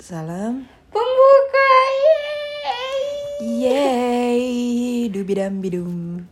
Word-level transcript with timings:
Salam. 0.00 0.64
Pembuka. 0.88 1.72
yeay. 3.44 5.12
Dubidam 5.12 5.60
bidum. 5.60 6.24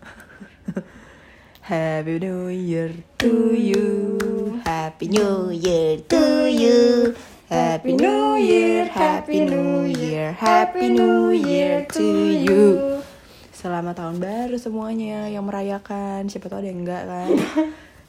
Happy 1.69 2.17
New 2.17 2.49
Year 2.49 2.97
to 3.21 3.53
you. 3.53 3.85
Happy 4.65 5.13
New 5.13 5.53
Year 5.53 6.01
to 6.09 6.49
you. 6.49 7.13
Happy 7.53 7.93
New 7.93 8.41
Year, 8.41 8.89
Happy 8.89 9.45
New 9.45 9.85
Year, 9.85 10.33
Happy 10.33 10.89
New 10.89 11.29
Year 11.37 11.85
to 11.93 12.09
you. 12.33 13.05
Selamat 13.53 14.01
tahun 14.01 14.17
baru 14.17 14.57
semuanya 14.57 15.29
yang 15.29 15.45
merayakan. 15.45 16.25
Siapa 16.33 16.49
tahu 16.49 16.65
ada 16.65 16.73
yang 16.73 16.89
enggak 16.89 17.05
kan. 17.05 17.29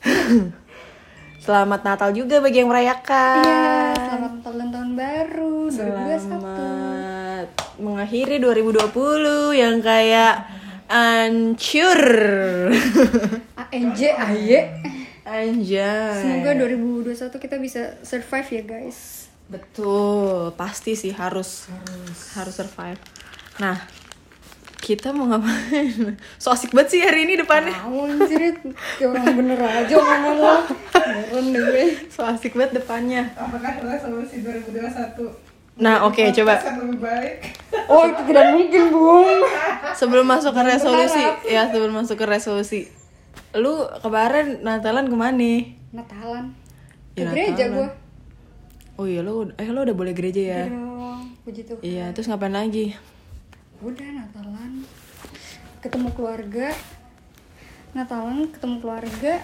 Selamat 1.44 1.82
Natal 1.88 2.12
juga 2.12 2.44
bagi 2.44 2.60
yang 2.60 2.68
merayakan. 2.68 3.44
Iya, 3.48 3.79
selamat 4.10 4.42
dan 4.42 4.74
tahun 4.74 4.92
baru 4.98 5.70
2021. 5.70 6.18
Selamat 6.18 7.48
mengakhiri 7.78 8.42
2020 8.42 9.54
yang 9.54 9.78
kayak 9.86 10.50
ancur. 10.90 12.02
ANJ 13.70 14.02
AY. 14.10 14.50
Anjay. 15.30 16.26
Semoga 16.26 16.58
2021 16.58 17.38
kita 17.38 17.62
bisa 17.62 18.02
survive 18.02 18.50
ya 18.50 18.64
guys. 18.66 19.30
Betul, 19.46 20.58
pasti 20.58 20.98
sih 20.98 21.14
harus 21.14 21.70
harus, 22.34 22.54
survive. 22.58 22.98
Nah, 23.62 23.78
kita 24.80 25.12
mau 25.12 25.28
ngapain? 25.28 26.16
So 26.42 26.50
asik 26.50 26.72
banget 26.72 26.90
sih 26.90 27.02
hari 27.04 27.28
ini 27.28 27.36
depannya. 27.36 27.76
Tahu 27.76 27.98
anjir, 28.08 28.56
kayak 28.98 29.08
orang 29.12 29.36
bener 29.36 29.60
aja 29.60 29.94
ngomong 29.94 30.36
lo. 30.38 30.56
Beneran 30.90 31.46
deh 31.52 31.62
gue. 31.62 31.86
So 32.08 32.24
asik 32.24 32.56
banget 32.56 32.80
depannya. 32.80 33.30
Apakah 33.36 33.80
resolusi 33.80 34.42
2021 34.42 35.50
Nah, 35.80 36.04
oke, 36.04 36.20
coba 36.36 36.60
Podcast 36.60 36.76
yang 36.76 36.80
lebih 36.84 37.00
baik? 37.00 37.36
Oh 37.88 38.04
itu 38.04 38.22
tidak 38.28 38.46
mungkin 38.52 38.84
bung. 38.92 39.40
sebelum 39.96 40.28
masuk 40.28 40.52
ke 40.52 40.62
resolusi, 40.68 41.24
ya 41.48 41.72
sebelum 41.72 41.96
masuk 41.96 42.20
ke 42.20 42.26
resolusi. 42.28 42.92
Lu 43.56 43.88
kemarin 44.04 44.60
Natalan 44.60 45.08
ke 45.08 45.16
mana? 45.16 45.54
Natalan. 45.96 46.52
Ke 47.16 47.24
Ya, 47.24 47.32
gereja 47.32 47.72
Natalan. 47.72 47.76
gue. 47.80 47.88
Oh 49.00 49.08
iya 49.08 49.24
lo, 49.24 49.48
eh 49.56 49.70
lo 49.72 49.88
udah 49.88 49.96
boleh 49.96 50.12
gereja 50.12 50.42
ya? 50.44 50.64
Dong, 50.68 51.32
puji 51.48 51.64
Tuhan. 51.64 51.80
Iya, 51.80 52.06
terus 52.12 52.28
ngapain 52.28 52.52
lagi? 52.52 53.00
Udah 53.80 54.08
Natalan. 54.12 54.84
Ketemu 55.80 56.10
keluarga. 56.12 56.76
Natalan 57.96 58.52
ketemu 58.52 58.76
keluarga. 58.84 59.40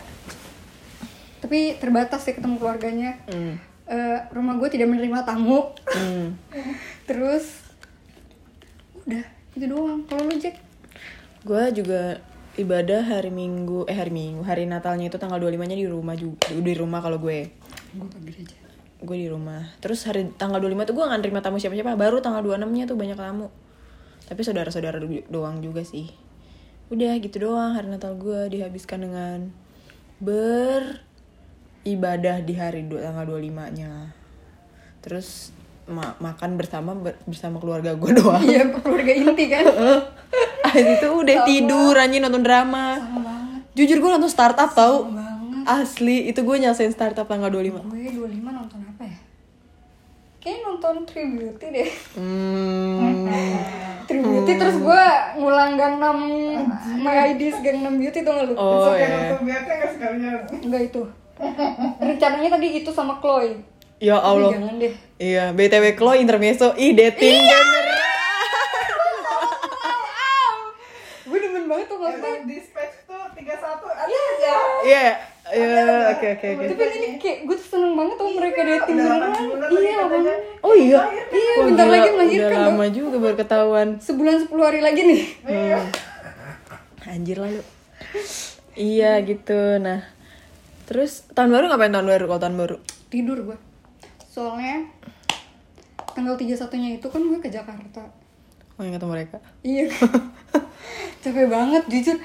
Tapi 1.39 1.79
terbatas 1.79 2.27
sih 2.27 2.35
ketemu 2.35 2.59
keluarganya. 2.59 3.15
Hmm. 3.31 3.55
Eh, 3.87 4.19
rumah 4.35 4.59
gue 4.59 4.67
tidak 4.67 4.91
menerima 4.91 5.23
tamu. 5.23 5.71
Hmm. 5.87 6.35
Terus 7.07 7.63
udah 9.07 9.23
itu 9.55 9.65
doang. 9.71 10.03
Kalau 10.03 10.27
lu 10.27 10.35
Jack? 10.35 10.59
Gue 11.47 11.63
juga 11.71 12.19
ibadah 12.59 13.07
hari 13.07 13.31
Minggu, 13.31 13.87
eh 13.87 13.95
hari 13.95 14.11
Minggu, 14.11 14.43
hari 14.43 14.67
Natalnya 14.67 15.07
itu 15.07 15.15
tanggal 15.15 15.39
25-nya 15.39 15.79
di 15.79 15.87
rumah 15.87 16.15
juga, 16.19 16.51
di 16.51 16.73
rumah 16.75 16.99
kalau 16.99 17.23
gue. 17.23 17.55
Gue 17.95 18.07
ke 18.11 18.19
gereja. 18.27 18.57
Gue 18.99 19.15
di 19.15 19.27
rumah. 19.31 19.63
Terus 19.79 20.03
hari 20.09 20.27
tanggal 20.35 20.59
25 20.59 20.91
tuh 20.91 20.95
gue 20.97 21.05
gak 21.07 21.19
nerima 21.23 21.39
tamu 21.39 21.55
siapa-siapa, 21.61 21.95
baru 21.95 22.19
tanggal 22.19 22.43
26-nya 22.43 22.83
tuh 22.89 22.97
banyak 22.99 23.15
tamu. 23.15 23.47
Tapi 24.25 24.41
saudara-saudara 24.41 24.97
doang 25.25 25.59
juga 25.59 25.81
sih. 25.81 26.09
Udah 26.85 27.17
gitu 27.17 27.41
doang 27.43 27.73
hari 27.73 27.87
Natal 27.87 28.13
gue 28.13 28.49
dihabiskan 28.51 29.01
dengan 29.01 29.49
beribadah 30.17 30.95
di 32.39 32.53
hari 32.53 32.85
tanggal 32.85 33.25
25-nya. 33.27 34.13
Terus 34.99 35.53
ma- 35.85 36.17
makan 36.19 36.57
bersama 36.57 36.93
ber- 36.93 37.21
bersama 37.23 37.57
keluarga 37.57 37.93
gue 37.93 38.11
doang. 38.19 38.41
Iya 38.41 38.69
keluarga 38.71 39.11
inti 39.11 39.45
kan. 39.45 39.65
Habis 40.65 40.97
itu 40.97 41.07
udah 41.07 41.37
tidur 41.45 41.93
anjing 41.95 42.21
nonton 42.21 42.41
drama. 42.41 42.97
Sama 42.97 43.21
banget. 43.21 43.61
Jujur 43.73 43.97
gue 43.99 44.11
nonton 44.11 44.29
startup 44.29 44.71
tau 44.71 45.05
banget. 45.05 45.65
Asli 45.65 46.29
itu 46.29 46.39
gue 46.39 46.55
nyelesain 46.55 46.89
startup 46.89 47.25
tanggal 47.25 47.49
25 47.49 47.81
Gue 47.87 48.09
25 48.11 48.21
nonton 48.51 48.79
apa 48.83 49.03
ya? 49.03 49.17
Kayaknya 50.37 50.61
nonton 50.63 50.95
True 51.03 51.29
Beauty 51.31 51.67
deh. 51.71 51.89
Hmm 52.13 53.14
Beauty 54.45 54.61
terus 54.61 54.77
gue 54.77 55.03
ngulang 55.35 55.73
Gangnam 55.73 56.17
My 56.95 57.33
IDs 57.33 57.57
Gangnam 57.59 57.97
Beauty 57.97 58.21
tuh 58.21 58.29
nggak 58.29 58.45
lu? 58.45 58.53
Oh 58.53 58.93
ya 58.93 59.07
nonton 59.09 59.41
biasa 59.43 59.69
nggak 59.71 59.91
sekalinya 59.91 60.31
Enggak 60.61 60.81
itu. 60.85 61.01
Rencananya 61.97 62.49
tadi 62.51 62.67
itu 62.75 62.89
sama 62.89 63.17
Chloe. 63.17 63.57
Ya 63.97 64.15
Tapi 64.15 64.27
Allah. 64.29 64.49
jangan 64.53 64.73
deh. 64.77 64.93
Iya 65.17 65.43
BTW 65.49 65.85
Chloe 65.95 66.19
intermezzo 66.19 66.77
Ih 66.77 66.93
dating 66.93 67.41
bener. 67.41 67.85
Gue 71.25 71.37
demen 71.41 71.65
banget 71.65 71.85
tuh 71.87 71.97
maksudnya. 71.97 72.29
Emang 72.29 72.45
dispatch 72.45 72.95
tuh 73.03 73.23
31 73.33 73.41
ada 73.41 74.05
aja. 74.05 74.53
Iya 74.85 75.01
Iya 75.01 75.13
oke 75.55 76.25
oke 76.31 76.47
oke 76.51 76.65
Tapi 76.67 76.83
ini 76.93 77.07
kayak 77.15 77.37
gue 77.43 77.55
tuh 77.55 77.67
seneng 77.69 77.93
banget 77.93 78.15
tuh 78.15 78.27
mereka 78.29 78.59
dating 78.61 78.97
beneran. 78.97 79.31
8 79.31 79.45
bulan 79.45 79.59
lagi 79.61 79.75
Iya 79.81 79.99
banget. 80.05 80.39
Oh 80.59 80.73
iya 80.73 81.01
Iya 81.27 81.51
Wah, 81.55 81.65
bentar 81.65 81.87
lagi 81.87 82.09
melahirkan 82.09 82.49
Udah 82.51 82.67
lama 82.67 82.85
juga 82.87 83.15
baru 83.17 83.35
ketahuan 83.35 83.87
Sebulan 83.97 84.35
10 84.43 84.55
hari 84.59 84.79
lagi 84.79 85.01
nih. 85.01 85.21
Iya 85.43 85.79
Anjir 87.11 87.37
lah 87.37 87.49
lu 87.49 87.63
Iya 88.73 89.11
gitu 89.21 89.59
Nah 89.77 90.01
Terus 90.85 91.25
tahun 91.31 91.49
baru 91.49 91.65
ngapain 91.67 91.89
tahun 91.89 92.07
baru 92.07 92.25
kalau 92.27 92.41
tahun 92.41 92.55
baru? 92.55 92.77
Tidur 93.09 93.37
gue. 93.41 93.57
Soalnya 94.21 94.85
tanggal 96.13 96.37
31 96.37 96.61
nya 96.77 96.89
itu 96.93 97.07
kan 97.09 97.17
gue 97.19 97.39
ke 97.41 97.49
Jakarta. 97.49 98.05
Oh 98.77 98.85
yang 98.85 98.93
ketemu 98.93 99.11
mereka 99.11 99.37
Iya. 99.65 99.89
Capek 101.25 101.49
banget 101.49 101.83
jujur. 101.89 102.21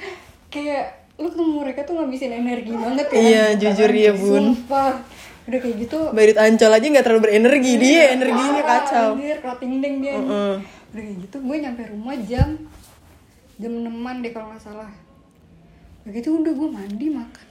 Kayak 0.53 1.00
lu 1.21 1.29
ketemu 1.29 1.53
mereka 1.61 1.81
tuh 1.85 1.95
ngabisin 2.01 2.33
energi 2.33 2.73
banget 2.73 3.07
ya. 3.13 3.21
Iya 3.21 3.45
jujur 3.61 3.91
iya 3.93 4.13
bun 4.17 4.57
Sumpah. 4.57 5.05
Udah 5.45 5.59
kayak 5.61 5.77
gitu. 5.85 5.99
Barit 6.17 6.39
Ancol 6.41 6.73
aja 6.73 6.87
gak 6.89 7.05
terlalu 7.05 7.23
berenergi 7.29 7.73
Dia 7.77 8.17
energinya 8.17 8.63
kacau 8.65 9.09
Anjir, 9.21 9.37
deng 9.83 9.95
dia. 10.01 10.13
anjing. 10.17 10.17
Heeh. 10.25 10.55
Udah 10.91 11.03
kayak 11.05 11.19
gitu 11.29 11.37
gue 11.45 11.57
nyampe 11.61 11.83
rumah 11.93 12.17
jam 12.25 12.49
jam 13.61 13.73
6 13.77 14.25
deh 14.25 14.33
kalau 14.33 14.47
nggak 14.49 14.65
salah. 14.65 14.91
Begitu 16.09 16.33
udah 16.33 16.53
gue 16.57 16.69
mandi 16.73 17.09
makan. 17.13 17.47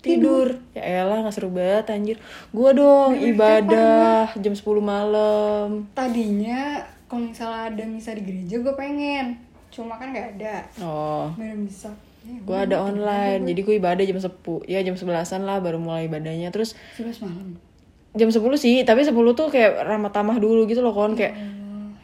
tidur 0.00 0.56
ya 0.72 1.04
elah 1.04 1.20
nggak 1.20 1.36
seru 1.36 1.52
banget 1.52 1.92
anjir 1.92 2.16
gua 2.56 2.72
dong 2.72 3.20
ibadah 3.20 4.32
jam 4.32 4.56
10 4.56 4.64
malam 4.80 5.92
Tadinya 5.92 6.80
kalau 7.04 7.28
misalnya 7.28 7.68
ada 7.68 7.84
misa 7.84 8.16
di 8.16 8.24
gereja 8.24 8.64
gue 8.64 8.74
pengen. 8.78 9.36
Cuma 9.68 10.00
kan 10.00 10.08
nggak 10.14 10.40
ada. 10.40 10.64
oh 10.80 11.28
Belum 11.36 11.68
bisa. 11.68 11.92
Ya, 12.20 12.36
gua 12.44 12.58
ada 12.68 12.84
online 12.84 13.48
jadi 13.48 13.60
gua 13.64 13.74
ibadah 13.80 14.04
jam 14.04 14.20
10 14.20 14.68
ya 14.68 14.84
jam 14.84 14.96
11an 14.96 15.40
lah 15.48 15.58
baru 15.64 15.80
mulai 15.80 16.04
ibadahnya. 16.06 16.52
Terus 16.52 16.76
11 17.00 17.24
malam. 17.24 17.56
jam 18.10 18.28
10 18.28 18.42
sih 18.58 18.82
tapi 18.82 19.06
10 19.06 19.14
tuh 19.38 19.48
kayak 19.48 19.86
ramah 19.86 20.12
tamah 20.12 20.36
dulu 20.36 20.68
gitu 20.68 20.84
loh 20.84 20.92
kon. 20.92 21.16
Kayak 21.16 21.36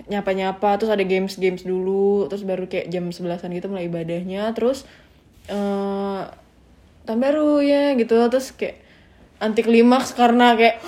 nyapa-nyapa 0.07 0.79
terus 0.79 0.95
ada 0.95 1.03
games-games 1.03 1.67
dulu 1.67 2.31
terus 2.31 2.47
baru 2.47 2.71
kayak 2.71 2.89
jam 2.89 3.11
11an 3.11 3.51
gitu 3.53 3.67
mulai 3.69 3.91
ibadahnya. 3.91 4.55
Terus 4.57 4.89
eh 5.51 6.23
tahun 7.05 7.21
baru 7.21 7.61
ya 7.61 7.93
gitu. 7.99 8.17
Terus 8.33 8.57
kayak 8.57 8.81
anti 9.37 9.61
klimaks 9.61 10.17
karena 10.17 10.57
kayak 10.57 10.81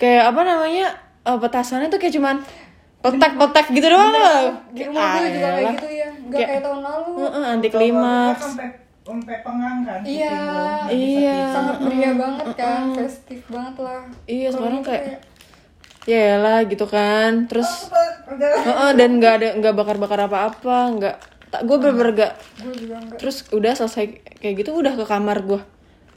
kayak 0.00 0.32
apa 0.32 0.40
namanya 0.46 0.86
eh, 1.26 1.38
petasannya 1.42 1.92
tuh 1.92 2.00
kayak 2.00 2.14
cuman 2.16 2.36
petak-petak 3.04 3.66
gitu 3.70 3.86
doang 3.86 4.10
loh. 4.10 4.42
Di 4.72 4.82
rumah 4.88 5.20
gue 5.20 5.28
juga 5.30 5.48
kayak 5.54 5.66
gitu. 5.76 5.86
Nggak 6.26 6.34
Kayak- 6.36 6.50
kayak 6.50 6.62
tahun 6.62 6.80
lalu. 6.82 7.10
Heeh, 7.16 7.44
anti 7.48 7.68
klimaks 7.68 8.42
Sampai 8.42 8.68
sampai 9.00 9.36
pengang 9.40 9.78
kan 9.80 10.00
Iya. 10.02 10.38
Iya. 10.88 11.38
Sangat 11.48 11.76
meriah 11.78 12.14
banget 12.14 12.48
kan. 12.54 12.84
Festif 12.92 13.40
banget 13.46 13.74
lah. 13.78 14.02
Iya, 14.24 14.48
sekarang 14.50 14.82
kayak- 14.82 15.22
ya 16.04 16.36
lah 16.36 16.62
gitu 16.62 16.86
kan 16.86 17.46
terus 17.46 17.90
Udah 18.24 18.50
Heeh, 18.56 18.90
dan 18.92 19.10
nggak 19.16 19.32
ada 19.34 19.48
nggak 19.56 19.74
bakar-bakar 19.74 20.18
apa-apa 20.22 20.76
nggak 20.92 21.16
tak 21.48 21.62
gue 21.62 21.76
bener 21.76 22.08
gak 22.12 22.32
gue 22.58 22.74
juga 22.76 22.94
enggak. 22.96 23.18
terus 23.18 23.42
udah 23.48 23.72
selesai 23.72 24.04
kayak 24.36 24.54
gitu 24.56 24.70
udah 24.72 24.92
ke 24.92 25.02
kamar 25.02 25.42
gue 25.42 25.58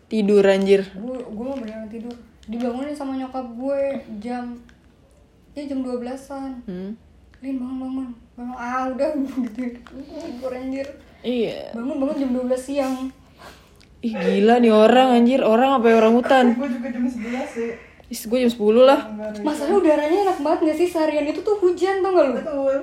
tidur 0.07 0.41
anjir 0.43 0.85
Gue 0.91 1.17
gue 1.19 1.41
mau 1.43 1.53
beneran 1.55 1.85
tidur. 1.85 2.13
Dibangunin 2.45 2.93
sama 2.93 3.13
nyokap 3.15 3.45
gue 3.47 3.79
jam 4.19 4.57
ya 5.51 5.65
jam 5.65 5.81
12-an. 5.81 6.51
hmm. 6.65 6.91
Lin 7.39 7.55
bangun 7.55 7.77
bangun. 7.79 8.07
Bangun 8.39 8.55
ah 8.55 8.87
udah 8.87 9.09
gitu. 9.51 9.67
Tidur 9.99 10.51
anjir. 10.55 10.87
iya 11.19 11.75
Bangun 11.75 11.99
bangun 11.99 12.15
jam 12.17 12.29
12 12.39 12.55
siang. 12.55 12.95
ih 13.99 14.15
gila 14.15 14.63
nih 14.63 14.71
orang 14.71 15.11
anjir 15.11 15.43
orang 15.43 15.75
apa 15.75 15.91
ya 15.91 15.99
orang 15.99 16.15
hutan 16.15 16.55
gue 16.55 16.71
juga 16.71 16.87
jam 16.87 17.03
11 17.03 17.19
sih 17.51 17.71
Is 18.07 18.23
gue 18.23 18.39
jam 18.39 18.47
10 18.47 18.55
lah 18.79 19.11
Masalah 19.43 19.75
udaranya 19.75 20.23
enak 20.23 20.39
banget 20.39 20.59
gak 20.65 20.77
sih 20.79 20.87
seharian 20.87 21.27
itu 21.27 21.43
tuh 21.43 21.59
hujan 21.59 21.99
tau 21.99 22.15
gak 22.15 22.25
lu? 22.25 22.33
Betul 22.39 22.75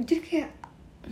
Jadi 0.00 0.20
kayak 0.24 0.48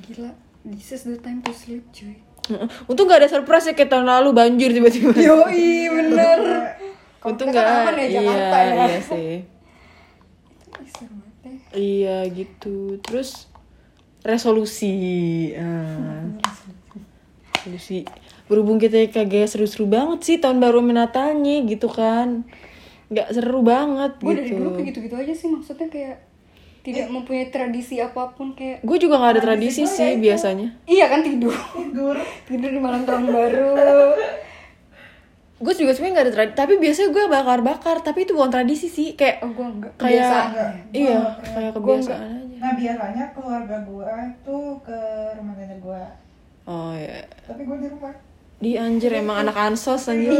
gila. 0.00 0.32
This 0.64 0.90
is 0.90 1.04
the 1.04 1.20
time 1.20 1.44
to 1.44 1.52
sleep 1.52 1.84
cuy. 1.90 2.16
Heeh. 2.48 2.64
untung 2.88 3.04
gak 3.06 3.20
ada 3.20 3.28
surprise 3.28 3.68
ya 3.68 3.76
kayak 3.76 3.92
tahun 3.92 4.08
lalu 4.08 4.32
banjir 4.32 4.72
tiba-tiba 4.72 5.12
Yoi 5.28 5.68
bener. 5.92 6.40
Kalau 7.20 7.28
untung 7.28 7.52
gak 7.52 7.60
kan 7.60 7.92
ya 7.92 8.00
iya 8.00 8.12
Jakarta 8.16 8.56
ya. 8.56 8.72
iya 8.80 9.00
sih. 9.04 9.32
Iya 11.70 12.16
gitu. 12.26 12.96
Terus 12.98 13.49
resolusi. 14.22 14.94
Ah, 15.56 16.26
resolusi. 17.56 18.04
Berhubung 18.46 18.76
kita 18.76 18.98
kagak 19.08 19.46
seru-seru 19.46 19.86
banget 19.86 20.26
sih 20.26 20.36
tahun 20.38 20.58
baru 20.58 20.82
menatanya 20.82 21.62
gitu 21.64 21.86
kan. 21.86 22.42
Nggak 23.10 23.28
seru 23.34 23.60
banget 23.62 24.12
gue 24.18 24.34
dari 24.34 24.46
gitu. 24.46 24.58
dulu 24.58 24.68
kayak 24.74 24.86
gitu-gitu 24.94 25.14
aja 25.18 25.34
sih 25.34 25.48
maksudnya 25.50 25.90
kayak 25.90 26.16
tidak 26.80 27.12
mempunyai 27.12 27.50
tradisi 27.50 27.98
apa 27.98 28.32
pun 28.32 28.54
kayak 28.54 28.80
Gue 28.80 28.96
juga 28.96 29.18
nggak 29.20 29.32
ada 29.36 29.42
tradisi 29.42 29.82
sih 29.84 30.16
biasanya. 30.16 30.80
iya 30.86 31.10
kan 31.10 31.20
tidur 31.20 31.52
tidur 31.52 32.16
tidur 32.48 32.70
di 32.70 32.80
malam 32.80 33.02
tahun 33.02 33.28
baru 33.28 33.74
Gue 35.60 35.76
juga 35.76 35.92
sebenarnya 35.92 36.14
nggak 36.16 36.24
ada 36.24 36.32
tradisi. 36.32 36.56
Tapi 36.56 36.72
biasanya 36.80 37.08
gue 37.12 37.24
bakar-bakar. 37.28 37.96
Tapi 38.00 38.18
itu 38.24 38.32
bukan 38.32 38.48
tradisi 38.48 38.88
sih. 38.88 39.12
Kayak 39.12 39.44
oh 39.44 39.52
gue 39.52 39.66
enggak 39.68 39.92
kayak 40.00 40.48
iya 40.96 41.20
kayak 41.44 41.76
Gua 41.76 42.00
kebiasaan 42.00 42.32
aja. 42.48 42.49
Nah 42.60 42.76
biasanya 42.76 43.24
keluarga 43.32 43.76
gua 43.88 44.12
tuh 44.44 44.76
ke 44.84 44.98
rumah 45.40 45.56
nenek 45.56 45.80
gua. 45.80 46.04
Oh 46.68 46.92
ya. 46.92 47.24
tapi 47.48 47.64
gua 47.64 47.80
di 47.80 47.88
rumah. 47.88 48.12
Di 48.60 48.76
anjir 48.76 49.16
emang 49.16 49.48
anak 49.48 49.56
ansos 49.56 50.04
anjir. 50.06 50.36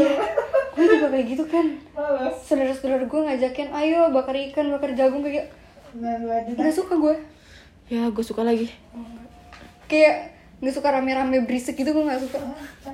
gue 0.71 0.85
juga 0.87 1.07
kayak 1.11 1.25
gitu 1.35 1.43
kan 1.51 1.67
males. 1.91 2.35
Saudara-saudara 2.47 3.03
gue 3.03 3.21
ngajakin 3.27 3.69
ayo 3.75 4.07
bakar 4.15 4.37
ikan 4.39 4.71
bakar 4.71 4.95
jagung 4.95 5.19
kayak 5.19 5.51
nah 5.91 6.15
lu 6.23 6.31
aja 6.31 6.47
nggak 6.55 6.71
suka 6.71 6.95
gue 6.95 7.15
Ya 7.91 8.07
gue 8.07 8.23
suka 8.23 8.47
lagi. 8.47 8.71
kayak 9.91 10.31
nggak 10.61 10.71
suka 10.71 10.93
rame-rame 10.93 11.41
berisik 11.41 11.73
gitu 11.73 11.89
gue 11.89 12.05
nggak 12.05 12.21
suka 12.21 12.37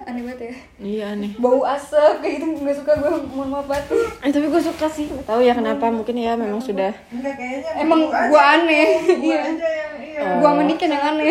aneh 0.02 0.24
banget 0.24 0.40
ya 0.40 0.54
Iya 0.80 1.06
aneh. 1.14 1.36
bau 1.36 1.62
asap 1.62 2.24
kayak 2.24 2.40
gitu 2.40 2.64
nggak 2.64 2.78
suka 2.80 2.92
gue 2.96 3.12
mohon 3.28 3.50
maaf 3.52 3.68
banget 3.68 3.92
Eh 4.24 4.31
tapi 4.31 4.48
gue 4.48 4.62
suka 4.62 4.88
sih. 4.88 5.06
Gak 5.06 5.28
tahu 5.28 5.42
ya 5.42 5.52
kenapa. 5.52 5.88
Mungkin 5.88 6.16
ya 6.16 6.34
memang 6.34 6.58
sudah. 6.58 6.96
enggak 7.12 7.36
kayaknya 7.36 7.72
emang 7.78 8.08
gue 8.08 8.40
aneh 8.42 8.88
gua 9.04 9.16
iya 9.19 9.40
aja 9.44 9.68
yang 9.68 9.94
iya 10.00 10.22
gue 10.40 10.48
sama 10.48 10.62
Niken 10.64 10.90
yang 10.90 11.04
aneh 11.06 11.28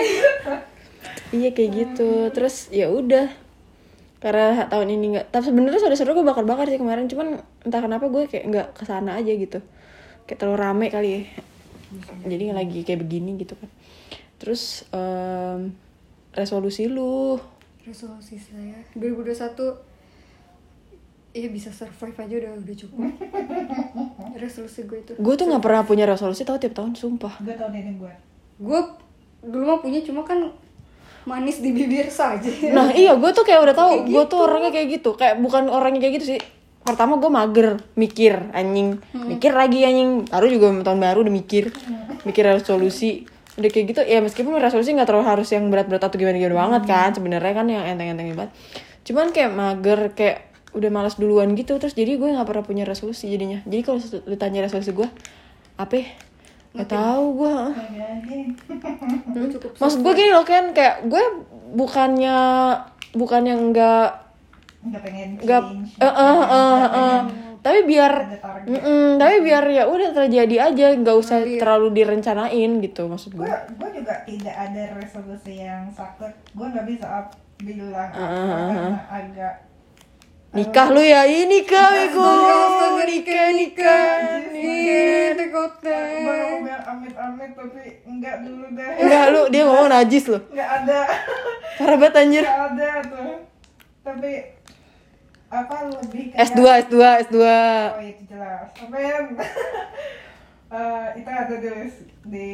Iya 1.32 1.48
kayak 1.50 1.70
gitu. 1.72 2.10
Terus 2.30 2.68
ya 2.68 2.86
udah. 2.86 3.26
Karena 4.16 4.68
tahun 4.68 4.88
ini 4.92 5.06
nggak. 5.16 5.26
Tapi 5.30 5.44
sebenarnya 5.46 5.80
saudara-saudara 5.80 6.14
gue 6.14 6.26
bakar-bakar 6.26 6.66
sih 6.68 6.76
kemarin. 6.76 7.08
Cuman 7.08 7.40
entah 7.64 7.80
kenapa 7.80 8.06
gue 8.06 8.28
kayak 8.28 8.44
nggak 8.46 8.68
ke 8.72 8.84
sana 8.84 9.16
aja 9.16 9.32
gitu. 9.32 9.58
Kayak 10.24 10.38
terlalu 10.38 10.58
rame 10.60 10.86
kali 10.88 11.08
ya. 11.08 11.20
Jadi 12.24 12.44
lagi 12.52 12.80
kayak 12.82 13.00
begini 13.00 13.40
gitu 13.40 13.56
kan. 13.56 13.68
Terus 14.36 14.84
em, 14.92 15.72
resolusi 16.36 16.86
lu. 16.86 17.40
resolusi 17.82 18.36
saya 18.36 18.76
2021 18.94 19.96
Iya 21.32 21.52
bisa 21.52 21.68
survive 21.68 22.16
aja 22.16 22.34
udah 22.34 22.52
udah 22.56 22.76
cukup 22.76 23.12
resolusi 24.42 24.84
gue 24.84 24.98
itu 25.00 25.12
Gue 25.16 25.34
tuh 25.36 25.44
nggak 25.44 25.60
pernah 25.60 25.82
punya 25.84 26.08
resolusi 26.08 26.42
tau 26.42 26.56
tiap 26.56 26.72
tahun 26.72 26.96
sumpah. 26.96 27.40
gua 27.40 27.54
tau 27.54 27.68
nenek 27.68 27.96
gua 27.96 28.12
gue 28.56 28.80
dulu 29.44 29.64
mah 29.68 29.78
punya 29.78 30.00
cuma 30.00 30.24
kan 30.24 30.48
manis 31.28 31.60
di 31.60 31.76
bibir 31.76 32.08
saja 32.08 32.48
Nah 32.72 32.88
iya 32.88 33.12
gue 33.14 33.30
tuh 33.32 33.44
kayak 33.44 33.60
udah 33.68 33.76
tahu. 33.76 33.92
Kayak 34.00 34.08
Gue 34.08 34.24
tuh 34.26 34.38
orangnya 34.40 34.70
kayak 34.72 34.88
gitu. 34.96 35.10
Kayak 35.12 35.34
bukan 35.42 35.68
orangnya 35.68 36.00
kayak 36.00 36.14
gitu 36.16 36.26
sih. 36.34 36.40
Pertama 36.80 37.18
gue 37.18 37.26
mager, 37.28 37.68
mikir 37.98 38.34
anjing, 38.54 39.02
mikir 39.12 39.50
lagi 39.52 39.82
anjing. 39.82 40.24
Baru 40.30 40.46
juga 40.46 40.70
tahun 40.80 41.00
baru 41.02 41.18
udah 41.26 41.34
mikir, 41.34 41.74
mikir 42.22 42.46
resolusi. 42.46 43.26
Udah 43.56 43.70
kayak 43.72 43.86
gitu 43.88 44.00
ya 44.04 44.20
meskipun 44.20 44.52
resolusi 44.56 44.92
nggak 44.92 45.08
terlalu 45.08 45.26
harus 45.26 45.48
yang 45.48 45.72
berat-berat 45.72 46.04
atau 46.04 46.16
gimana-gimana 46.16 46.54
banget 46.54 46.82
kan 46.84 47.08
sebenarnya 47.12 47.52
kan 47.52 47.66
yang 47.66 47.84
enteng-enteng 47.84 48.36
banget. 48.36 48.52
Cuman 49.02 49.32
kayak 49.32 49.50
mager 49.50 50.00
kayak 50.12 50.38
udah 50.76 50.90
malas 50.92 51.16
duluan 51.16 51.56
gitu 51.56 51.80
terus 51.80 51.96
jadi 51.96 52.20
gue 52.20 52.36
nggak 52.36 52.44
pernah 52.44 52.60
punya 52.60 52.84
resolusi 52.84 53.32
jadinya. 53.32 53.64
Jadi 53.64 53.80
kalau 53.80 53.98
ditanya 54.28 54.60
resolusi 54.62 54.92
gue 54.92 55.08
apa? 55.76 55.94
ya? 55.94 56.06
Gak 56.76 56.92
tahu 56.92 57.24
gue. 57.40 57.54
Cukup 59.56 59.70
Maksud 59.80 59.98
gue 60.04 60.12
gini 60.12 60.30
loh 60.30 60.44
kan 60.44 60.76
kayak 60.76 61.08
gue 61.08 61.22
bukannya 61.72 62.36
bukannya 63.12 63.54
enggak 63.56 64.22
nggak 64.86 65.02
pengen 65.02 65.28
nggak 65.40 65.62
eh 65.98 66.06
eh 66.06 66.12
nggak 66.14 66.46
eh 66.46 66.76
pengen- 66.86 67.26
eh. 67.26 67.45
Tapi 67.66 67.80
biar. 67.82 68.12
Mm-mm, 68.62 69.18
tapi 69.18 69.42
biar 69.42 69.64
ya 69.74 69.90
udah 69.90 70.14
terjadi 70.14 70.70
aja 70.70 70.94
nggak 70.94 71.16
usah 71.18 71.42
terlalu 71.42 71.98
direncanain 71.98 72.70
gitu 72.78 73.10
maksud 73.10 73.34
gue. 73.34 73.42
Gue 73.74 73.90
juga 73.90 74.22
tidak 74.22 74.54
ada 74.54 74.82
resolusi 74.94 75.66
yang 75.66 75.90
saklek. 75.90 76.30
Gue 76.54 76.66
nggak 76.70 76.86
bisa 76.86 77.26
bilang 77.58 78.10
karena 78.14 79.02
agak 79.10 79.54
nikah 80.54 80.88
lu 80.94 81.02
ya 81.02 81.26
ini 81.26 81.66
nikah 81.66 81.88
Wiku 81.90 82.22
Astaga, 82.22 83.04
nikah 83.10 83.46
nikah. 83.50 84.06
Gue 85.50 85.66
mau 86.22 86.62
bilang 86.62 86.84
amit-amit 86.86 87.50
tapi 87.58 87.82
enggak 88.06 88.46
dulu 88.46 88.66
deh. 88.78 88.90
Enggak 89.02 89.24
lu 89.34 89.42
dia 89.50 89.62
ngomong 89.66 89.90
najis 89.90 90.24
lu. 90.30 90.38
nggak 90.54 90.70
ada. 90.84 91.00
Parah 91.82 91.96
banget 91.98 92.14
anjir. 92.22 92.44
Nggak 92.46 92.62
ada 92.62 92.90
tuh. 93.10 93.34
Tapi 94.06 94.55
apa 95.46 95.76
lebih 95.94 96.34
kayak 96.34 96.42
S2 96.42 96.60
S2 96.88 96.96
S2 97.30 97.36
oh 97.38 98.02
itu 98.02 98.22
jelas. 98.26 98.68
Apa 98.74 98.96
ya? 98.98 99.16
Eh, 100.66 101.22
itu 101.22 101.30
ada 101.30 101.56
di 101.62 101.70
di 102.26 102.50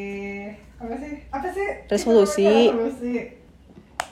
apa 0.76 0.94
sih? 1.00 1.12
Apa 1.32 1.48
sih? 1.48 1.64
Resolusi. 1.88 2.44
Resolusi. 2.68 3.40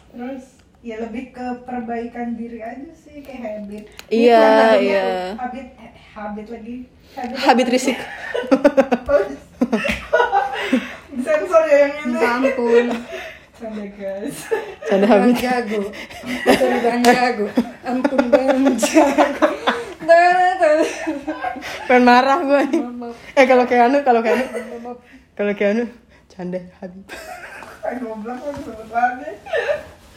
Terus 0.08 0.44
ya 0.80 1.04
lebih 1.04 1.36
ke 1.36 1.46
perbaikan 1.68 2.32
diri 2.32 2.64
aja 2.64 2.88
sih 2.96 3.20
kayak 3.20 3.60
habit. 3.60 3.84
Iya, 4.08 4.40
habit- 4.40 4.80
iya. 4.80 5.08
habit 5.36 5.66
eh, 5.76 5.92
habit 6.16 6.46
lagi. 6.48 6.76
Habit, 7.12 7.36
habit 7.44 7.66
risik. 7.68 7.98
Sensor 11.20 11.62
ya 11.68 11.76
yang 11.76 11.92
ini. 11.92 12.08
Minta 12.08 12.28
ampun. 12.40 12.86
Canda 13.60 13.84
guys. 13.92 14.36
Bang 14.88 15.04
habit. 15.04 15.34
Jago. 15.36 15.80
Bang 16.56 17.02
jago 17.04 17.46
Jago 17.90 19.46
Tara, 20.60 20.84
pengen 21.88 22.02
marah 22.06 22.38
gue 22.44 22.62
Maaf, 22.78 23.16
eh 23.34 23.44
kalau 23.48 23.64
kayak 23.66 23.90
anu 23.90 23.98
kalau 24.06 24.20
kayak 24.22 24.46
anu. 24.46 24.92
Kalau 25.34 25.52
kayak 25.56 25.72
anu 25.74 25.84
canda 26.30 26.60
habib. 26.78 27.06
Goblok 27.98 28.38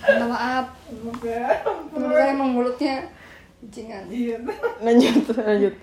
Minta 0.03 0.25
maaf 0.27 0.67
Maaf. 0.83 1.23
Ya 1.23 1.47
Menurut 1.95 2.13
saya 2.13 2.29
emang 2.35 2.49
mulutnya 2.53 2.95
Jingan 3.71 4.05
Iya. 4.11 4.37
Lanjut 4.83 5.33
lanjut. 5.33 5.73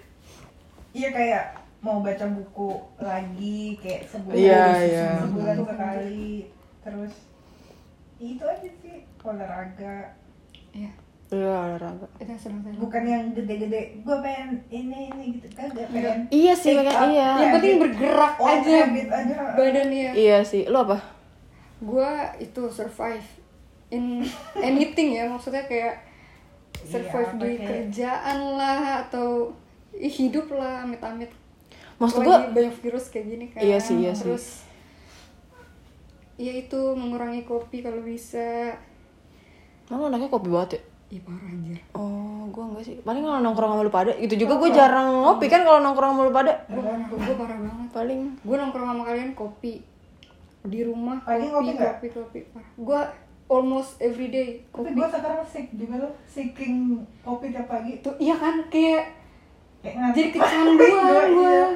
Iya 0.92 1.08
kayak 1.10 1.44
mau 1.80 2.04
baca 2.04 2.26
buku 2.28 2.70
lagi 3.00 3.80
kayak 3.80 4.04
sebulan 4.12 4.36
Iya, 4.36 4.64
iya. 4.84 5.08
sebulan 5.24 5.58
sekali. 5.64 6.30
Terus 6.84 7.14
itu 8.20 8.44
aja 8.44 8.70
sih 8.84 8.96
olahraga. 9.24 10.12
Iya 10.76 10.92
iya 11.30 11.54
olahraga 11.64 12.06
Itu 12.16 12.34
saya 12.34 12.58
bukan 12.74 13.02
yang 13.02 13.24
gede-gede 13.30 13.80
gue 13.98 14.16
pengen 14.18 14.50
ini 14.68 15.08
ini 15.08 15.24
gitu 15.36 15.46
kagak 15.52 15.86
pengen 15.88 16.26
iya 16.28 16.50
sih 16.52 16.74
makanya 16.74 16.96
up. 16.96 17.06
iya 17.08 17.28
Yang 17.36 17.50
penting 17.54 17.74
bergerak 17.78 18.34
Oh, 18.36 18.46
aja 18.48 18.76
aja. 18.84 19.34
Badannya 19.52 20.10
iya 20.12 20.38
sih 20.40 20.66
lu 20.66 20.78
apa 20.80 20.98
Gua 21.80 22.10
itu 22.36 22.66
survive 22.66 23.24
In 23.88 24.20
anything 24.60 25.14
ya 25.14 25.24
Maksudnya 25.26 25.64
kayak 25.64 26.02
Survive 26.76 27.08
Iya, 27.30 27.38
di 27.38 27.50
kayak- 27.52 27.68
kerjaan 27.88 28.38
lah 28.54 28.80
Atau 29.00 29.54
hidup 29.92 30.50
lah 30.50 30.82
Amit-amit 30.82 31.30
maksud 31.96 32.20
gue 32.20 32.32
banyak 32.32 32.74
virus 32.80 33.08
kayak 33.08 33.26
gini 33.28 33.46
kan 33.46 33.60
Iya 33.60 33.76
sih, 33.76 33.96
iya 33.98 34.10
sih. 34.10 34.24
Terus 34.26 34.46
Iya 36.36 36.52
itu 36.58 36.80
mengurangi 36.90 37.44
kopi 37.44 37.80
kalau 37.80 38.00
bisa 38.00 38.72
Emang 39.86 40.08
anaknya 40.08 40.26
kopi 40.28 40.48
banget 40.48 40.70
ya? 40.72 40.82
Ih 41.10 41.18
parah 41.26 41.50
anjir. 41.50 41.74
Oh, 41.90 42.46
gue 42.46 42.62
enggak 42.62 42.84
sih. 42.86 42.96
Paling 43.02 43.22
kalau 43.26 43.42
nongkrong 43.42 43.70
sama 43.74 43.82
lu 43.82 43.90
pada, 43.90 44.14
itu 44.14 44.34
juga 44.38 44.62
gue 44.62 44.70
jarang 44.70 45.10
ngopi 45.26 45.50
kan 45.50 45.66
kalau 45.66 45.82
nongkrong 45.82 46.14
sama 46.14 46.22
lu 46.22 46.32
pada. 46.32 46.52
Gue 46.70 46.82
gue 47.18 47.34
parah 47.34 47.58
banget. 47.58 47.88
Paling. 47.90 48.20
Gue 48.46 48.56
nongkrong 48.56 48.86
sama 48.94 49.02
kalian 49.02 49.30
kopi. 49.34 49.82
Di 50.60 50.80
rumah 50.86 51.18
Pagi 51.26 51.50
kopi, 51.50 51.74
kopi, 51.74 52.06
kopi, 52.14 52.38
parah. 52.54 52.70
Gue 52.78 53.00
almost 53.50 53.98
every 53.98 54.30
day 54.30 54.62
tapi 54.70 54.86
kopi. 54.86 54.94
gue 54.94 55.06
sekarang 55.10 55.42
sick 55.42 55.66
juga 55.74 55.94
loh 55.98 56.12
seeking 56.30 57.02
kopi 57.26 57.50
tiap 57.50 57.66
pagi. 57.66 57.98
Tuh 57.98 58.14
iya 58.22 58.38
kan? 58.38 58.62
Kayak 58.70 59.10
kayak. 59.82 60.14
Jadi 60.14 60.28
kecanduan 60.30 60.78
gue 61.34 61.50
Iya. 61.50 61.66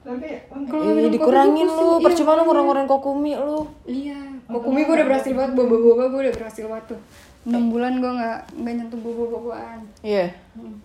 tapi 0.00 0.28
untuk 0.48 0.72
Kalau 0.72 0.88
eh, 0.88 0.96
kopi 0.96 1.12
dikurangin 1.12 1.68
lu, 1.68 2.00
percuma 2.00 2.32
Iya, 2.32 2.38
lu 2.40 2.42
ngurang-ngurangin 2.48 2.88
kokumi 2.88 3.32
lu. 3.36 3.60
Iya, 3.84 4.16
kokumi 4.48 4.88
gue 4.88 4.94
udah 4.96 5.06
berhasil 5.12 5.32
banget, 5.36 5.52
boba-boba 5.52 6.08
gue 6.08 6.20
udah 6.24 6.34
berhasil 6.40 6.64
banget 6.64 6.96
tuh 6.96 7.00
6 7.48 7.72
bulan 7.72 8.04
gue 8.04 8.12
gak, 8.20 8.40
nggak 8.52 8.74
nyentuh 8.76 9.00
boba-bobaan 9.00 9.80
Iya. 10.04 10.28
hmm. 10.56 10.76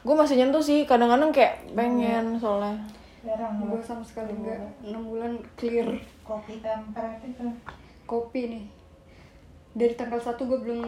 Gue 0.00 0.14
masih 0.16 0.40
nyentuh 0.40 0.64
sih, 0.64 0.88
kadang-kadang 0.88 1.28
kayak 1.30 1.60
pengen 1.76 2.40
soalnya. 2.40 2.72
jarang 3.20 3.60
Gue 3.68 3.78
sama 3.84 4.00
sekali 4.00 4.32
enggak, 4.32 4.58
6 4.80 4.96
bulan 4.96 5.36
clear. 5.54 5.86
Kopi 6.24 6.56
itu 6.56 7.44
kopi 8.08 8.40
nih. 8.48 8.64
Dari 9.76 9.94
tanggal 9.94 10.18
1 10.18 10.34
gue 10.40 10.58
belum 10.58 10.80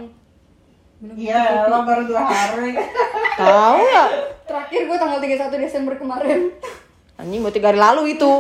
belum 1.03 1.15
minum 1.15 1.15
iya 1.19 1.67
kopi. 1.67 1.71
lo 1.71 1.79
baru 1.83 2.03
dua 2.07 2.23
hari. 2.25 2.73
Tahu 3.43 3.79
ya? 3.85 4.05
Terakhir 4.49 4.81
gue 4.87 4.97
tanggal 4.97 5.19
31 5.21 5.65
Desember 5.67 5.95
kemarin. 5.99 6.41
Anjing 7.21 7.43
buat 7.45 7.55
tiga 7.55 7.71
hari 7.71 7.79
lalu 7.79 8.17
itu. 8.19 8.33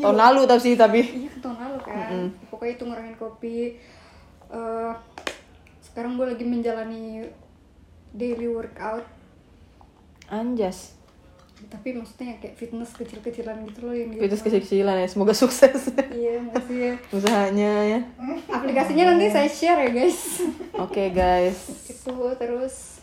tahun 0.00 0.16
lalu 0.16 0.40
tapi 0.48 0.60
sih 0.64 0.74
tapi. 0.76 1.00
Iya 1.00 1.32
tahun 1.40 1.56
lalu 1.60 1.78
kan. 1.80 2.10
Pokoknya 2.52 2.72
itu 2.76 2.84
ngurangin 2.84 3.16
kopi. 3.16 3.56
Eh, 4.52 4.92
sekarang 5.94 6.18
gue 6.18 6.26
lagi 6.26 6.42
menjalani 6.42 7.22
daily 8.10 8.50
workout. 8.50 9.06
Anjas. 10.26 10.98
Tapi 11.70 11.94
maksudnya 11.94 12.34
kayak 12.42 12.58
fitness 12.58 12.98
kecil-kecilan 12.98 13.62
gitu 13.70 13.86
loh 13.86 13.94
yang 13.94 14.10
gitu. 14.10 14.26
itu 14.26 14.34
kecil-kecilan 14.42 14.98
ya 14.98 15.06
semoga 15.06 15.30
sukses. 15.30 15.94
Iya 16.10 16.42
makasih 16.50 16.78
ya. 16.82 16.94
Usahanya 17.14 17.72
ya. 17.94 18.00
Aplikasinya 18.50 19.14
nanti 19.14 19.30
saya 19.30 19.46
share 19.46 19.86
ya 19.86 19.90
guys. 20.02 20.18
Oke 20.82 21.14
guys. 21.14 21.62
Itu 21.86 22.10
terus. 22.42 22.98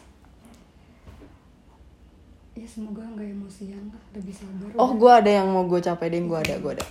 Ya 2.60 2.68
semoga 2.68 3.08
nggak 3.08 3.24
emosian 3.24 3.88
lah 3.88 4.04
lebih 4.20 4.36
sabar. 4.36 4.68
Oh 4.76 5.00
gue 5.00 5.12
ada 5.16 5.32
yang 5.32 5.48
mau 5.48 5.64
gue 5.64 5.80
capai 5.80 6.12
deh 6.12 6.20
gue 6.20 6.40
ada 6.44 6.60
gue 6.60 6.72
ada. 6.76 6.86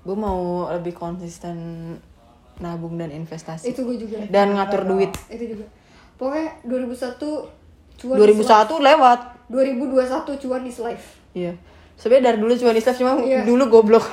Gue 0.00 0.16
mau 0.16 0.72
lebih 0.72 0.96
konsisten 0.96 1.60
nabung 2.58 2.96
dan 2.96 3.10
investasi. 3.10 3.70
Itu 3.70 3.84
gue 3.84 3.96
juga. 3.98 4.16
Dan 4.26 4.52
ngatur 4.52 4.84
duit. 4.84 5.12
itu 5.28 5.44
juga. 5.52 5.66
Pokoknya 6.16 6.48
2001 6.64 7.20
cuan 7.96 8.16
2001 8.16 8.32
is 8.34 8.48
life. 8.48 8.80
lewat. 8.82 9.20
2021 9.46 10.42
cuan 10.42 10.62
is 10.64 10.78
life 10.80 11.06
iya. 11.30 11.52
Sebenarnya 11.94 12.24
dari 12.26 12.38
dulu 12.38 12.52
cuma 12.52 12.72
Islam 12.72 12.92
cuma 12.94 13.12
Iya. 13.18 13.40
dulu 13.44 13.64
goblok. 13.70 14.04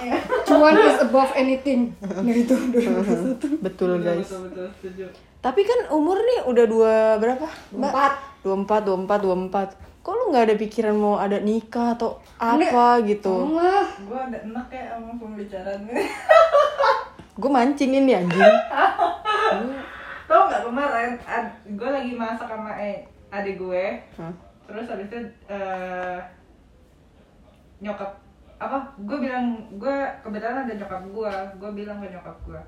Cuan 0.44 0.72
is 0.78 1.00
above 1.02 1.32
anything. 1.34 1.92
Nah 2.00 2.32
itu 2.32 2.56
2021 2.56 3.60
betul 3.60 4.00
guys. 4.00 4.24
betul 4.24 4.40
betul. 4.48 4.68
Setuju. 4.78 5.06
Tapi 5.40 5.62
kan 5.62 5.92
umur 5.92 6.16
nih 6.16 6.40
udah 6.46 6.66
dua 6.66 6.94
berapa? 7.18 7.44
Empat. 7.72 8.14
dua 8.40 8.56
empat 8.58 8.82
dua 8.84 8.96
empat 8.98 9.20
dua 9.20 9.36
empat. 9.38 9.70
Kok 10.00 10.12
lu 10.14 10.24
nggak 10.32 10.46
ada 10.48 10.56
pikiran 10.56 10.96
mau 10.96 11.16
ada 11.16 11.40
nikah 11.40 11.96
atau 11.96 12.20
apa 12.36 13.00
gitu? 13.04 13.32
Tolong 13.32 13.56
lah 13.56 13.88
gue 13.98 14.20
ada 14.22 14.38
enak 14.38 14.68
ya 14.68 14.84
sama 14.94 15.16
pembicaraan. 15.16 15.80
ini 15.86 16.04
gue 17.34 17.50
mancingin 17.50 18.06
nih 18.06 18.16
anjing. 18.22 18.42
Tau 20.30 20.42
nggak 20.50 20.64
kemarin 20.66 21.12
gue 21.74 21.90
lagi 21.90 22.12
masak 22.14 22.48
sama 22.50 22.72
eh, 22.78 23.06
adik 23.34 23.58
gue. 23.58 24.02
Hah? 24.18 24.34
terus 24.64 24.88
habis 24.88 25.08
itu 25.12 25.20
eh, 25.52 26.20
nyokap 27.84 28.16
apa 28.58 28.80
gue 28.96 29.18
bilang 29.20 29.60
gue 29.76 29.98
kebetulan 30.24 30.64
ada 30.64 30.74
nyokap 30.74 31.04
gue 31.12 31.34
gue 31.60 31.72
bilang 31.84 32.00
ke 32.00 32.08
nyokap 32.08 32.38
gue 32.48 32.62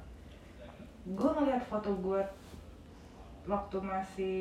gue 1.15 1.29
ngeliat 1.39 1.63
foto 1.63 1.95
gue 2.03 2.19
waktu 3.45 3.77
masih 3.77 4.37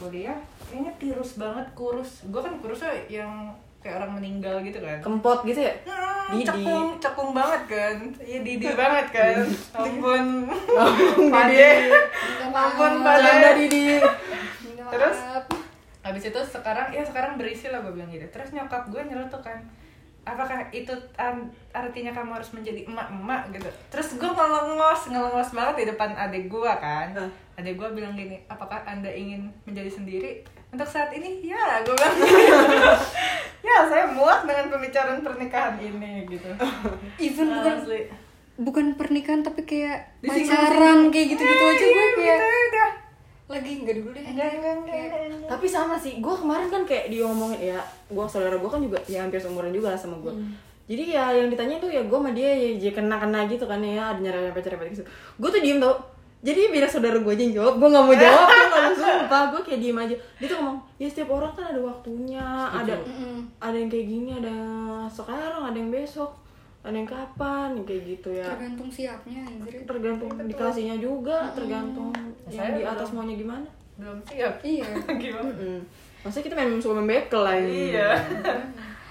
kuliah 0.00 0.40
kayaknya 0.64 0.92
tirus 0.96 1.36
banget 1.36 1.68
kurus. 1.76 2.24
Gue 2.32 2.40
kan 2.40 2.56
kurusnya 2.56 2.88
yang 3.04 3.52
kayak 3.86 4.02
orang 4.02 4.18
meninggal 4.18 4.58
gitu 4.66 4.82
kan. 4.82 4.98
Kempot 4.98 5.46
gitu 5.46 5.62
ya? 5.62 5.74
Hmm, 5.86 6.34
Didi. 6.34 6.50
cekung 6.50 6.98
cekung 6.98 7.30
banget 7.30 7.62
kan. 7.70 7.96
Iya 8.18 8.38
didi 8.42 8.66
banget 8.74 9.06
kan. 9.14 9.34
Ampun. 9.78 10.50
Didi. 10.50 11.30
pade. 11.30 11.70
Ampun 12.50 12.92
pade. 13.06 13.30
Didi. 13.62 13.86
Terus? 14.92 15.18
habis 16.06 16.22
itu 16.22 16.38
sekarang 16.38 16.94
ya 16.94 17.02
sekarang 17.02 17.34
berisi 17.34 17.66
lah 17.66 17.82
gue 17.82 17.94
bilang 17.94 18.10
gitu. 18.10 18.26
Terus 18.30 18.54
nyokap 18.54 18.90
gue 18.90 19.02
nyeletuk 19.06 19.42
kan. 19.42 19.58
Apakah 20.26 20.70
itu 20.74 20.90
artinya 21.70 22.10
kamu 22.10 22.30
harus 22.38 22.50
menjadi 22.54 22.86
emak-emak 22.86 23.50
gitu? 23.54 23.70
Terus 23.90 24.18
gue 24.18 24.30
ngelengos 24.30 25.10
ngelengos 25.10 25.50
banget 25.54 25.74
di 25.82 25.84
depan 25.94 26.14
adik 26.14 26.50
gue 26.50 26.72
kan. 26.78 27.14
Hah. 27.14 27.30
adik 27.56 27.74
gue 27.80 27.88
bilang 27.90 28.12
gini 28.14 28.36
apakah 28.46 28.82
anda 28.86 29.10
ingin 29.10 29.50
menjadi 29.66 29.90
sendiri? 29.90 30.46
Untuk 30.70 30.86
saat 30.86 31.10
ini 31.10 31.42
ya 31.42 31.82
gue 31.82 31.94
bilang 31.94 32.14
ya 33.66 33.82
saya 33.84 34.04
muak 34.08 34.40
dengan 34.42 34.70
pembicaraan 34.70 35.20
pernikahan 35.20 35.74
ini 35.76 36.24
gitu. 36.26 36.46
Even 37.26 37.50
bukan 37.52 37.74
Asli. 37.76 38.00
bukan 38.56 38.86
pernikahan 38.94 39.42
tapi 39.42 39.62
kayak 39.62 40.16
pacaran 40.20 41.10
kayak 41.10 41.26
gitu-gitu 41.28 41.44
Eh, 41.60 41.68
aja 41.68 41.82
iya, 41.82 41.92
gue 41.92 42.06
kayak 42.14 42.38
gitu 42.38 42.46
udah. 42.70 42.90
lagi 43.46 43.70
enggak 43.76 43.94
dulu 43.96 44.10
deh. 44.10 44.24
Enggak 44.24 44.48
enggak 44.52 44.72
enggak, 44.76 44.94
Kayak- 44.96 45.28
enggak. 45.28 45.48
tapi 45.48 45.66
sama 45.66 45.94
sih 45.94 46.12
gue 46.16 46.34
kemarin 46.36 46.68
kan 46.68 46.82
kayak 46.82 47.06
diomongin 47.08 47.60
ya 47.68 47.78
gue 48.06 48.24
saudara 48.24 48.54
gue 48.54 48.66
kan 48.66 48.80
juga 48.80 48.98
ya 49.04 49.18
hampir 49.20 49.36
seumuran 49.36 49.70
juga 49.70 49.92
lah 49.92 49.98
sama 49.98 50.18
gue 50.20 50.34
jadi 50.86 51.02
ya 51.10 51.24
yang 51.34 51.48
ditanya 51.48 51.76
tuh 51.76 51.90
ya 51.90 52.00
gue 52.00 52.14
sama 52.16 52.30
dia 52.30 52.46
ya, 52.48 52.70
ya 52.80 52.90
kena 52.90 53.16
kena 53.16 53.44
gitu 53.44 53.64
kan 53.64 53.78
ya 53.78 54.08
ada 54.08 54.20
nyari 54.20 54.38
nyari 54.40 54.54
pacar 54.54 54.78
gitu. 54.80 55.02
Gue 55.36 55.48
tuh 55.48 55.58
diem 55.58 55.76
tau 55.76 55.98
jadi 56.46 56.70
biar 56.70 56.86
saudara 56.86 57.18
gue 57.18 57.32
aja 57.34 57.42
yang 57.42 57.56
jawab 57.58 57.74
gue 57.82 57.88
nggak 57.90 58.04
mau 58.06 58.14
jawab 58.14 58.46
gue 58.46 58.66
nggak 58.70 58.82
mau 58.86 58.94
sumpah 59.02 59.42
gue 59.50 59.60
kayak 59.66 59.80
diem 59.82 59.98
aja 59.98 60.14
dia 60.38 60.46
tuh 60.46 60.56
ngomong 60.62 60.78
ya 61.02 61.06
setiap 61.10 61.28
orang 61.34 61.52
kan 61.58 61.64
ada 61.74 61.80
waktunya 61.82 62.46
ada 62.70 62.94
Mm-mm. 63.02 63.38
ada 63.58 63.76
yang 63.76 63.90
kayak 63.90 64.06
gini 64.06 64.30
ada 64.38 64.56
sekarang 65.10 65.62
ada 65.66 65.76
yang 65.76 65.90
besok 65.90 66.30
ada 66.86 66.94
yang 66.94 67.08
kapan 67.10 67.74
kayak 67.82 68.02
gitu 68.06 68.28
ya 68.30 68.46
tergantung 68.54 68.86
siapnya 68.86 69.42
anjir 69.42 69.82
tergantung 69.82 70.30
dikasihnya 70.38 70.96
juga 71.02 71.50
tergantung 71.50 72.14
yang 72.46 72.78
di 72.78 72.86
atas 72.86 73.10
belum. 73.10 73.26
maunya 73.26 73.34
gimana 73.34 73.68
belum 73.98 74.18
siap 74.22 74.54
iya 74.62 74.86
gimana. 75.22 75.50
Maksudnya 76.22 76.46
kita 76.50 76.56
memang 76.58 76.82
suka 76.82 76.94
membekel 76.98 77.38
lah 77.38 77.54
ini. 77.54 77.94
Iya. 77.94 78.18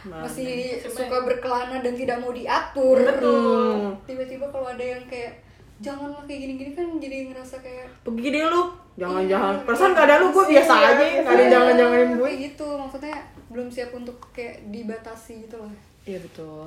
Mana? 0.05 0.21
masih 0.21 0.77
suka 0.85 1.25
berkelana 1.25 1.81
dan 1.81 1.93
tidak 1.97 2.21
mau 2.21 2.29
diatur 2.29 3.01
Betul. 3.01 3.89
tiba-tiba 4.05 4.45
kalau 4.53 4.69
ada 4.69 4.85
yang 4.85 5.01
kayak 5.09 5.33
janganlah 5.77 6.23
kayak 6.23 6.39
gini-gini 6.41 6.71
kan 6.71 6.87
jadi 6.95 7.27
ngerasa 7.27 7.55
kayak 7.59 7.87
Pergi 8.01 8.27
deh 8.29 8.43
lu. 8.45 8.63
Jangan-jangan. 8.95 9.53
Iya, 9.53 9.63
Perasaan 9.63 9.89
iya. 9.89 9.97
keadaan 9.97 10.19
lu 10.19 10.27
gue 10.29 10.45
biasa 10.49 10.73
Iya, 10.73 10.87
aja. 10.87 11.03
Gak 11.03 11.27
ada 11.27 11.35
yang 11.35 11.51
jangan-janganin 11.51 12.09
gue. 12.09 12.23
kayak 12.23 12.39
gitu 12.45 12.67
maksudnya 12.75 13.15
belum 13.45 13.67
siap 13.67 13.91
untuk 13.91 14.17
kayak 14.29 14.55
dibatasi 14.67 15.33
gitu 15.41 15.57
lah 15.57 15.73
Iya 16.03 16.19
betul. 16.21 16.65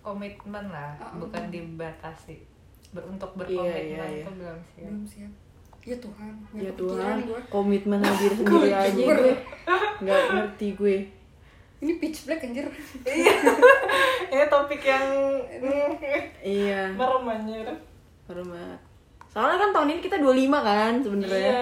komitmen 0.00 0.64
lah 0.66 0.92
Uh-uh. 0.96 1.18
bukan 1.18 1.42
dibatasi 1.48 2.36
Ber- 2.90 3.06
untuk 3.06 3.30
Iya, 3.32 3.38
berkomitmen 3.38 3.86
iya, 3.86 4.04
iya. 4.04 4.22
itu 4.22 4.32
belum 4.34 4.58
siap 4.66 4.84
belum 4.84 5.04
siap 5.06 5.32
ya 5.82 5.96
Tuhan 5.96 6.32
nggak 6.48 6.62
Ya 6.62 6.72
Tuhan, 6.74 7.14
gue. 7.22 7.40
komitmen 7.48 7.98
sama 7.98 8.16
diri 8.16 8.34
sendiri 8.38 8.70
aja 8.70 8.92
gue. 8.94 9.34
Gak 10.02 10.22
ngerti 10.28 10.68
gue. 10.74 10.96
ini 11.80 11.92
pitch 11.96 12.18
black 12.24 12.40
anjir 12.40 12.66
ini 14.30 14.44
topik 14.46 14.82
yang 14.82 15.06
Iya. 16.58 16.82
merem 16.92 17.24
anjir 17.26 17.66
Hormat. 18.24 18.78
Soalnya 19.26 19.56
kan 19.56 19.70
tahun 19.72 19.88
ini 19.90 20.00
kita 20.02 20.16
25 20.18 20.28
kan 20.60 20.92
sebenarnya. 20.98 21.32
Iya. 21.32 21.56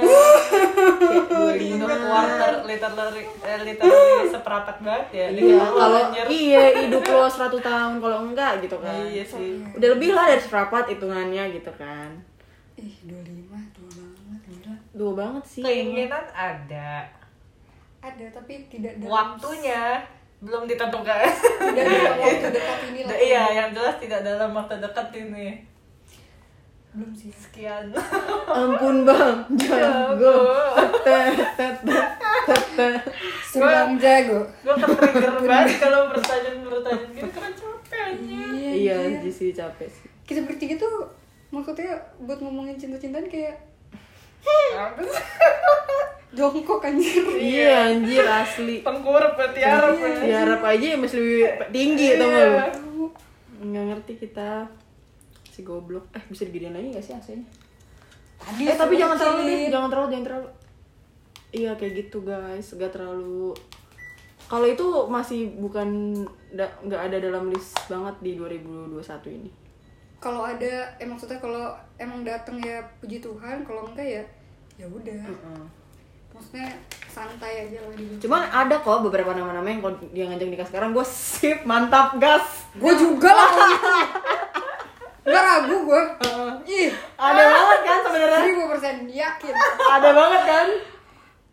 Kayak 0.99 1.23
25. 1.31 1.79
Udah 1.81 1.99
quarter 2.03 2.53
literally 2.65 3.23
eh, 3.41 3.59
literally 3.63 4.27
seperapat 4.29 4.77
banget 4.81 5.07
ya 5.09 5.27
Iya, 5.31 5.37
Dikit 5.37 5.71
kalau 5.73 6.01
iya 6.29 6.63
hidup 6.77 7.03
lo 7.05 7.25
100 7.25 7.63
tahun 7.63 7.93
kalau 7.97 8.19
enggak 8.25 8.53
gitu 8.61 8.77
kan. 8.77 8.95
iya 9.05 9.23
sih 9.23 9.63
Udah 9.73 9.89
lebih 9.89 10.11
lah 10.11 10.27
dari 10.27 10.41
seperempat 10.41 10.85
hitungannya 10.89 11.45
gitu 11.53 11.73
kan. 11.73 12.11
ih 12.77 12.97
25 13.05 13.15
tua 13.71 13.91
banget 13.95 14.41
gila 14.43 14.75
Dua 14.91 15.13
banget 15.15 15.45
sih. 15.47 15.63
keinginan 15.63 16.25
ada 16.29 17.07
ada 18.01 18.27
tapi 18.33 18.65
tidak 18.67 18.97
dalam 18.97 19.13
waktunya 19.13 20.01
belum 20.41 20.65
ditentukan 20.65 21.21
tidak 21.69 21.85
dalam 21.85 22.17
waktu 22.19 22.49
dekat 22.51 22.79
ini 22.89 23.01
lah 23.05 23.17
iya 23.29 23.43
yang 23.55 23.69
jelas 23.71 24.01
tidak 24.01 24.21
dalam 24.23 24.51
waktu 24.51 24.81
dekat 24.81 25.07
ini 25.15 25.49
belum 26.91 27.15
sih 27.15 27.31
sekian. 27.31 27.95
Ampun 28.51 29.07
bang, 29.07 29.47
jago. 29.55 30.37
Tet, 31.07 31.39
tet. 31.55 31.77
Sebelum 33.47 33.95
jago. 33.99 34.43
gue 34.63 34.75
ketrigger 34.75 35.35
banget 35.43 35.79
kalau 35.79 36.11
pertanyaan-pertanyaan 36.11 37.11
gitu 37.15 37.29
karena 37.31 37.51
capek 37.55 37.99
anjir 37.99 38.47
Iya 38.71 38.95
anjir. 39.07 39.33
sih 39.35 39.51
capek 39.51 39.89
sih. 39.91 40.07
kita 40.23 40.47
bertiga 40.47 40.79
tuh 40.79 41.11
maksudnya 41.51 41.99
buat 42.23 42.39
ngomongin 42.39 42.79
cinta-cintaan 42.79 43.27
kayak 43.27 43.59
jongkok 46.31 46.81
anjir. 46.87 47.23
Iya. 47.39 47.91
Anjir 47.91 48.23
asli. 48.27 48.87
tengkurap 48.87 49.35
tiarap 49.55 49.95
harap 49.99 50.63
aja 50.63 50.87
ya 50.95 50.97
masih 50.99 51.19
lebih 51.19 51.43
tinggi 51.75 52.09
tau 52.19 52.29
gak 52.31 52.71
lu? 52.79 53.07
Nggak 53.61 53.85
ngerti 53.95 54.13
kita 54.27 54.51
si 55.51 55.61
goblok. 55.61 56.07
Eh 56.13 56.23
bisa 56.27 56.47
digedein 56.47 56.71
lagi 56.71 56.89
gak 56.91 57.03
sih 57.03 57.13
AC-nya? 57.13 57.43
tadi 58.39 58.63
Eh 58.65 58.73
tapi 58.73 58.95
jangan 58.95 59.15
terlalu 59.15 59.41
deh, 59.45 59.63
jangan 59.69 59.89
terlalu, 59.89 60.09
jangan 60.09 60.27
terlalu. 60.27 60.49
Iya 61.51 61.71
kayak 61.75 61.93
gitu 61.99 62.19
guys, 62.23 62.67
gak 62.73 62.89
terlalu. 62.91 63.51
Kalau 64.47 64.65
itu 64.65 64.83
masih 65.07 65.41
bukan 65.57 66.15
nggak 66.57 67.03
ada 67.07 67.17
dalam 67.19 67.47
list 67.49 67.75
banget 67.87 68.15
di 68.21 68.35
2021 68.35 68.99
ini. 69.33 69.51
kalau 70.19 70.45
ada 70.45 70.69
eh 70.97 71.09
maksudnya 71.09 71.41
kalau 71.41 71.71
emang 71.97 72.21
datang 72.21 72.61
ya 72.61 72.77
puji 72.99 73.19
Tuhan 73.19 73.65
kalau 73.65 73.89
enggak 73.89 74.05
ya 74.05 74.23
ya 74.77 74.85
udah 74.85 75.17
Heeh. 75.17 75.63
maksudnya 76.31 76.69
santai 77.07 77.65
aja 77.65 77.81
lah 77.81 77.97
Cuman 78.21 78.45
ada 78.45 78.77
kok 78.77 79.01
beberapa 79.01 79.33
nama-nama 79.33 79.65
yang 79.65 79.81
kalau 79.81 79.97
dia 80.13 80.29
ngajak 80.29 80.45
nikah 80.47 80.69
sekarang 80.69 80.93
gue 80.93 81.01
sip 81.03 81.65
mantap 81.65 82.21
gas. 82.21 82.69
gue 82.77 82.93
juga 82.95 83.33
lah 83.33 83.49
nggak 85.21 85.43
ragu 85.45 85.77
gue 85.85 86.03
ih. 86.65 86.91
Ada 87.21 87.43
banget 87.45 87.81
kan 87.85 87.99
sebenarnya. 88.09 88.39
seribu 88.41 88.63
persen 88.73 88.97
yakin. 89.07 89.55
Ada 89.91 90.11
banget 90.17 90.43
kan? 90.49 90.69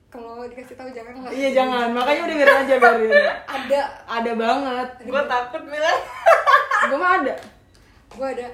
kalau 0.07 0.47
dikasih 0.47 0.75
tahu 0.79 0.89
jangan 0.95 1.13
lah. 1.19 1.29
Iya 1.35 1.49
jangan, 1.51 1.87
makanya 1.91 2.21
udah 2.25 2.35
biarin 2.39 2.57
aja 2.63 2.75
biarin. 2.79 3.11
ada. 3.43 3.81
Ada 4.07 4.31
banget. 4.33 4.87
gue 5.03 5.21
takut 5.27 5.61
bilang 5.67 5.99
Gue 6.89 6.97
mah 6.97 7.11
ada. 7.21 7.35
gue 8.07 8.27
ada. 8.33 8.47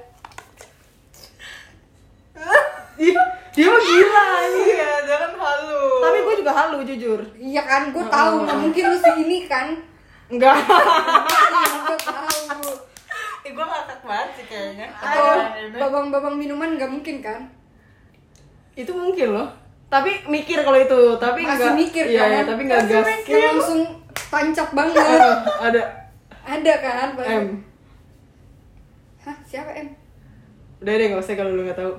Ih, 2.93 3.15
dia 3.53 3.67
mah 3.69 3.81
gila 3.81 4.25
ini 4.49 4.61
Iya, 4.73 4.91
jangan 5.05 5.31
halu. 5.37 5.85
tapi 6.01 6.17
gue 6.25 6.35
juga 6.41 6.51
halu 6.57 6.77
jujur. 6.83 7.19
Iya 7.37 7.61
kan? 7.63 7.81
Gue 7.93 8.05
tahu. 8.09 8.33
Nggak 8.49 8.57
mungkin 8.57 8.83
lu 8.89 8.97
ini 9.21 9.37
kan. 9.45 9.67
Enggak 10.33 10.57
gue 10.65 11.97
tahu 12.01 12.73
Eh, 13.43 13.51
gue 13.51 13.65
ngakak 13.67 13.99
banget 14.07 14.29
sih 14.39 14.45
kayaknya. 14.47 14.87
babang-babang 15.75 16.35
minuman 16.39 16.79
nggak 16.79 16.87
mungkin 16.87 17.19
kan? 17.19 17.43
Itu 18.73 18.95
mungkin 18.95 19.35
loh. 19.35 19.49
Tapi 19.91 20.25
mikir 20.25 20.63
kalau 20.65 20.79
itu 20.79 20.99
tapi 21.21 21.45
Masih 21.45 21.53
enggak 21.53 21.75
mikir, 21.77 22.05
iya, 22.09 22.23
kan? 22.23 22.29
iya, 22.31 22.41
tapi 22.49 22.61
enggak 22.65 22.81
gas. 22.89 23.07
yang 23.29 23.53
langsung 23.53 23.81
tancap 24.31 24.69
banget. 24.73 24.95
Ada. 25.69 25.83
Ada 26.41 26.73
kan? 26.81 27.07
Pasti. 27.19 27.35
M. 27.35 27.47
Hah 29.23 29.37
siapa 29.45 29.71
M? 29.75 29.87
Udah 30.81 30.93
deh 30.97 31.05
nggak 31.13 31.21
usah 31.21 31.35
kalau 31.37 31.51
lu 31.53 31.61
nggak 31.67 31.77
tahu. 31.77 31.93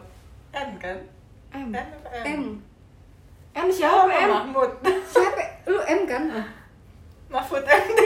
M 0.57 0.71
kan? 0.81 0.99
M. 1.55 1.71
M 1.71 1.77
apa 1.77 2.09
M? 2.27 2.43
M. 3.55 3.67
Siapa 3.71 4.11
M? 4.11 4.29
Mahmud. 4.33 4.71
siapa? 5.13 5.43
Lu 5.69 5.79
M 5.85 6.01
kan? 6.09 6.23
Mahfud 7.31 7.63
MD. 7.63 8.01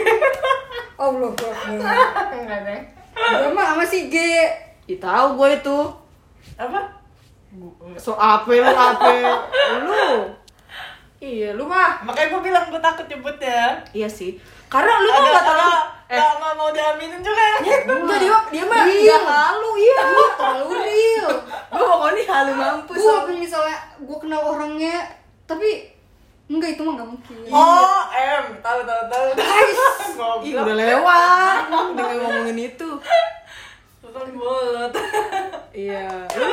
Allah 1.01 1.31
Allah 1.31 2.27
Enggak 2.35 2.59
deh. 2.67 2.98
Gue 3.19 3.51
mah 3.51 3.65
sama 3.69 3.83
si 3.83 4.07
G? 4.07 4.15
Ih, 4.85 4.97
tahu 4.97 5.35
gue 5.35 5.49
itu. 5.55 5.79
Apa? 6.55 6.81
so 7.95 8.13
apa 8.13 8.45
lu 8.47 8.61
apa? 8.63 9.09
Lu. 9.81 10.05
Iya 11.19 11.51
lu 11.51 11.65
mah. 11.65 11.99
Makanya 12.01 12.27
gue 12.29 12.41
bilang 12.43 12.65
gue 12.67 12.79
takut 12.79 13.05
nyebutnya. 13.05 13.81
iya 13.91 14.07
sih. 14.07 14.37
Karena 14.65 14.93
lu 14.95 15.09
mah 15.09 15.19
Ada 15.19 15.29
nggak 15.31 15.45
tahu? 15.47 15.73
eh. 16.09 16.17
nggak 16.17 16.53
mau 16.55 16.69
diaminin 16.69 17.19
juga 17.19 17.43
ya. 17.59 17.77
enggak 17.85 18.17
dia 18.19 18.37
dia 18.49 18.63
mah 18.63 18.81
Iya. 18.83 19.15
nggak 19.19 19.41
halu 19.45 19.71
iya. 19.75 19.97
Lu 20.07 20.25
terlalu 20.31 20.67
real. 20.79 21.29
Gue 21.69 21.83
pokoknya 21.83 22.23
halu 22.25 22.51
mampus 22.55 22.95
gue 22.95 23.05
kalau 23.05 23.35
misalnya 23.35 23.77
gue 23.97 24.17
kenal 24.19 24.41
orangnya 24.47 24.97
tapi 25.43 25.69
enggak 26.45 26.69
itu 26.71 26.81
mah 26.81 26.93
nggak 26.95 27.09
mungkin. 27.09 27.35
Oh, 27.49 28.01
M. 28.09 28.45
Tahu 28.57 28.79
tahu 28.83 29.01
tahu. 29.05 29.25
Ih, 29.37 29.77
Goblok. 30.15 30.65
udah 30.65 30.75
lewat. 30.77 31.57
Dengan 31.93 32.15
ngomongin 32.19 32.57
itu 32.63 32.88
bolot. 34.39 34.93
iya 35.85 36.25
lu 36.33 36.47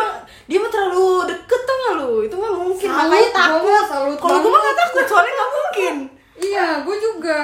dia 0.47 0.59
mah 0.61 0.71
terlalu 0.71 1.25
deket 1.31 1.61
tuh 1.65 1.75
nggak 1.75 1.95
lu 1.99 2.13
itu 2.23 2.35
mah 2.37 2.53
mungkin 2.53 2.89
Salut, 2.89 3.09
makanya 3.09 3.31
takut 3.33 3.85
salut 3.89 4.19
kalau 4.21 4.39
gue 4.45 4.51
mah 4.53 4.61
nggak 4.61 4.79
takut 4.79 5.05
soalnya 5.09 5.33
nggak 5.33 5.53
mungkin 5.57 5.95
iya 6.53 6.67
gue 6.85 6.97
juga 7.01 7.41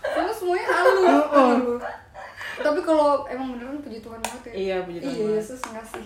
karena 0.00 0.32
semuanya 0.32 0.66
halu 0.72 1.02
halu. 1.04 1.72
tapi 2.64 2.80
kalau 2.84 3.24
emang 3.28 3.56
beneran 3.56 3.78
puji 3.80 3.98
Tuhan 4.00 4.20
banget 4.20 4.42
ya 4.48 4.52
Iya, 4.52 4.76
puji 4.84 4.98
Tuhan 5.00 5.16
iya. 5.16 5.36
Yesus 5.40 5.60
ngasih 5.60 6.02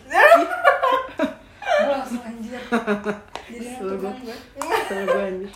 gue 1.74 1.90
langsung 1.90 2.22
anjir 2.22 2.60
jadi 3.50 3.66
gue 3.82 3.96
gue 3.98 5.22
anjir. 5.22 5.52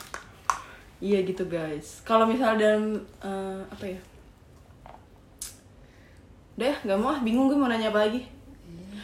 Iya 0.99 1.23
gitu 1.23 1.47
guys. 1.47 2.03
Kalau 2.03 2.27
misal 2.27 2.59
dalam 2.59 2.99
eh, 3.23 3.63
apa 3.71 3.85
ya? 3.87 4.01
Udah 6.59 6.67
ya, 6.67 6.77
nggak 6.83 6.99
mau 6.99 7.09
ah, 7.09 7.21
bingung 7.23 7.47
gue 7.47 7.55
mau 7.55 7.71
nanya 7.71 7.89
apa 7.89 8.03
lagi. 8.03 8.27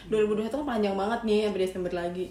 2021 0.04 0.50
kan 0.50 0.66
panjang 0.66 0.94
banget 0.94 1.20
nih 1.22 1.38
sampai 1.46 1.60
Desember 1.60 1.92
lagi. 1.92 2.26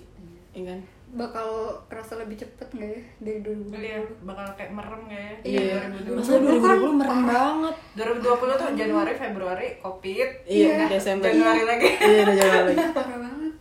Iya 0.51 0.63
kan? 0.69 0.81
bakal 1.13 1.45
kerasa 1.85 2.17
lebih 2.17 2.41
cepet 2.41 2.73
nggak 2.73 2.89
ya 2.89 3.01
dari 3.21 3.39
2020 3.45 3.77
Iya, 3.77 3.97
bakal 4.25 4.47
kayak 4.57 4.71
merem 4.73 5.03
ya. 5.07 5.29
Iya. 5.45 5.77
Masa 6.09 6.41
2020 6.41 6.89
merem 6.97 7.21
banget. 7.23 7.75
2020 7.93 8.57
tuh 8.57 8.69
Januari, 8.73 9.13
Februari, 9.13 9.67
Covid. 9.77 10.29
Iya, 10.43 10.69
Iya. 10.73 10.85
Desember. 10.89 11.29
Januari 11.29 11.63
lagi. 11.63 11.89
Iya, 12.01 12.19
udah 12.19 12.35
Januari 12.35 12.65
lagi. 12.67 12.85
parah 12.91 13.17
banget 13.21 13.53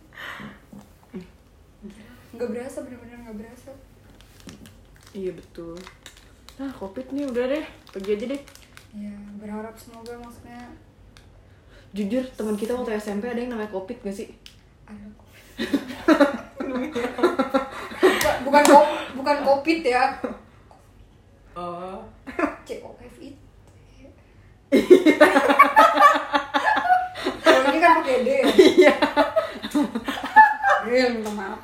nggak 2.33 2.49
berasa 2.49 2.77
bener-bener 2.81 3.17
nggak 3.23 3.37
berasa 3.37 3.71
Iya 5.13 5.31
betul. 5.31 5.77
Nah, 6.57 6.73
Covid 6.73 7.05
nih 7.13 7.29
udah 7.29 7.45
deh, 7.45 7.65
pergi 7.93 8.17
aja 8.17 8.25
deh. 8.33 8.41
ya 8.93 9.13
berharap 9.37 9.73
semoga 9.73 10.17
maksudnya 10.17 10.73
Jujur, 11.93 12.25
teman 12.33 12.55
kita 12.55 12.73
waktu 12.73 12.97
SMP 12.97 13.23
ada 13.23 13.37
yang 13.37 13.53
namanya 13.53 13.69
Covid 13.69 13.97
gak 14.01 14.15
sih? 14.15 14.29
ada 14.83 15.05
bukan 16.59 17.05
bukan 18.43 18.63
ko- 18.65 18.89
bukan 19.13 19.37
covid 19.43 19.79
ya 19.81 20.03
Oh. 21.53 22.01
C 22.65 22.81
O 22.81 22.97
F 22.97 23.15
I 23.19 23.29
T 23.29 23.37
kalau 27.39 27.61
ini 27.63 27.77
kan 27.77 28.01
pakai 28.01 28.17
D 28.19 28.29
ya 28.33 28.45
Iya. 28.49 28.93
Real 30.83 31.09
minta 31.13 31.29
maaf 31.31 31.61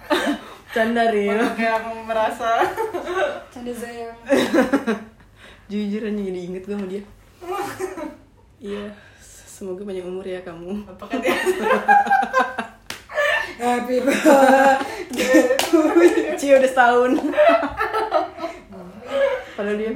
Canda 0.69 1.09
real. 1.09 1.41
Kayak 1.57 1.81
aku 1.81 2.05
merasa. 2.05 2.61
canda 3.49 3.73
sayang 3.73 4.13
Jujur 5.65 6.01
aja 6.03 6.21
jadi 6.21 6.39
inget 6.43 6.61
gue 6.63 6.71
sama 6.71 6.85
dia. 6.85 7.01
Iya, 8.59 8.93
semoga 9.59 9.83
panjang 9.83 10.07
umur 10.07 10.23
ya 10.23 10.39
kamu. 10.39 10.87
Apakah 10.87 11.19
dia? 11.19 11.35
happy 13.59 13.99
birthday 13.99 14.79
Cie 16.39 16.55
udah 16.55 16.69
setahun. 16.71 17.11
Padahal 19.59 19.75
dia 19.75 19.91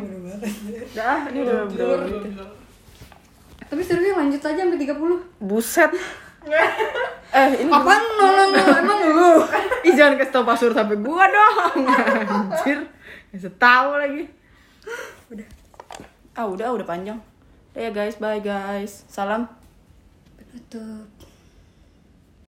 Dah, 0.92 1.24
ini 1.32 1.48
udah 1.48 1.64
menit? 1.72 2.36
ya? 2.36 2.44
tapi 3.64 3.82
serunya 3.82 4.14
lanjut 4.14 4.38
aja 4.44 4.62
sampai 4.68 4.78
30 4.84 5.40
Buset. 5.40 5.92
Eh, 7.34 7.66
ini 7.66 7.72
apaan 7.74 8.04
no 8.14 8.30
no 8.30 8.44
no 8.54 8.62
emang 8.78 9.00
lu 9.10 9.42
Ih, 9.90 9.98
jangan 9.98 10.22
kasih 10.22 10.38
tau 10.38 10.46
password 10.46 10.78
sampai 10.78 11.02
gua 11.02 11.26
dong. 11.26 11.82
Anjir. 11.90 12.86
Tahu 13.58 13.90
lagi. 13.98 14.30
udah 15.34 15.48
Ah, 16.38 16.46
udah, 16.46 16.78
udah 16.78 16.86
panjang. 16.86 17.18
Ya 17.74 17.90
guys, 17.90 18.22
bye 18.22 18.38
guys. 18.38 19.02
Salam. 19.10 19.50
penutup 20.38 21.10